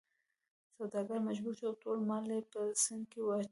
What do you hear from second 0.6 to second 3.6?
سوداګر مجبور شو او ټول مال یې په سیند کې واچاوه.